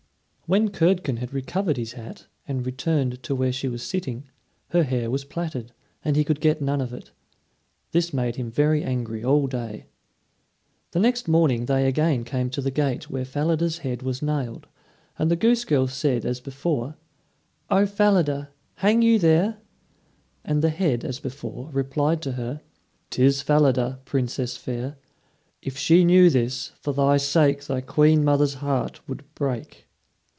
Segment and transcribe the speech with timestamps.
[0.51, 4.25] When Curdken had recovered his hat and returned to where she was sitting,
[4.71, 5.71] her hair was plaited,
[6.03, 7.11] and he could get none of it.
[7.93, 9.85] This made him very angry all day.
[10.91, 14.67] The next morning they again came to the gate where Falada's head was nailed,
[15.17, 16.97] and the goose girl said as before:
[17.69, 19.57] "O Falada, hang you there?"
[20.43, 22.59] And the head as before replied to her:
[23.09, 24.97] "'Tis Falada, Princess fair.
[25.61, 29.87] If she knew this, for thy sake Thy queen mother's heart would break."